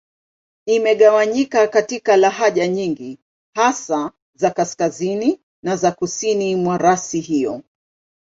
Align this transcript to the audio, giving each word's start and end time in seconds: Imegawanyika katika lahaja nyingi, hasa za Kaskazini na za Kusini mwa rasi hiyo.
Imegawanyika 0.67 1.67
katika 1.67 2.17
lahaja 2.17 2.67
nyingi, 2.67 3.19
hasa 3.55 4.11
za 4.35 4.51
Kaskazini 4.51 5.41
na 5.63 5.75
za 5.75 5.91
Kusini 5.91 6.55
mwa 6.55 6.77
rasi 6.77 7.19
hiyo. 7.19 7.61